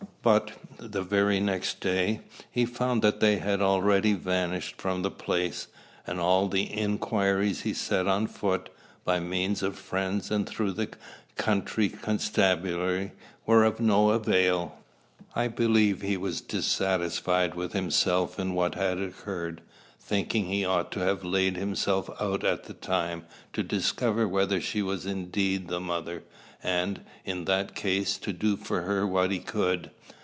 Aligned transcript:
But, 0.23 0.51
the 0.77 1.01
very 1.01 1.39
next 1.39 1.79
day, 1.79 2.21
he 2.51 2.63
found 2.63 3.01
that 3.01 3.21
they 3.21 3.37
had 3.37 3.59
already 3.59 4.13
vanished 4.13 4.79
from 4.79 5.01
the 5.01 5.09
place; 5.09 5.65
and 6.05 6.19
all 6.19 6.47
the 6.47 6.65
inquiries 6.71 7.61
he 7.61 7.73
set 7.73 8.07
on 8.07 8.27
foot, 8.27 8.69
by 9.03 9.19
means 9.19 9.63
of 9.63 9.79
friends 9.79 10.29
and 10.29 10.47
through 10.47 10.73
the 10.73 10.89
country 11.37 11.89
constabulary, 11.89 13.13
were 13.47 13.63
of 13.63 13.79
no 13.79 14.11
avail. 14.11 14.77
I 15.35 15.47
believe 15.47 16.01
he 16.03 16.17
was 16.17 16.39
dissatisfied 16.41 17.55
with 17.55 17.73
himself 17.73 18.37
in 18.39 18.53
what 18.53 18.75
had 18.75 18.99
occurred, 19.01 19.61
thinking 19.99 20.45
he 20.45 20.63
ought 20.63 20.91
to 20.91 20.99
have 20.99 21.23
laid 21.25 21.57
himself 21.57 22.11
out 22.21 22.43
at 22.43 22.65
the 22.65 22.73
time 22.75 23.25
to 23.53 23.63
discover 23.63 24.27
whether 24.27 24.61
she 24.61 24.83
was 24.83 25.07
indeed 25.07 25.67
the 25.67 25.79
mother, 25.79 26.21
and, 26.63 27.01
in 27.25 27.45
that 27.45 27.73
case, 27.73 28.19
to 28.19 28.31
do 28.31 28.55
for 28.55 28.81
her 28.83 29.07
what 29.07 29.31
he 29.31 29.39
could. 29.39 29.89